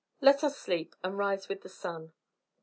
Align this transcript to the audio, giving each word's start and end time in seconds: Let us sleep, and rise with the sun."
Let 0.19 0.43
us 0.43 0.57
sleep, 0.57 0.95
and 1.03 1.15
rise 1.15 1.47
with 1.47 1.61
the 1.61 1.69
sun." 1.69 2.13